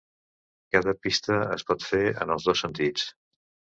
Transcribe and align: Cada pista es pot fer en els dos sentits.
Cada 0.75 0.95
pista 1.03 1.37
es 1.57 1.67
pot 1.67 1.85
fer 1.91 2.03
en 2.25 2.35
els 2.37 2.49
dos 2.51 2.65
sentits. 2.67 3.05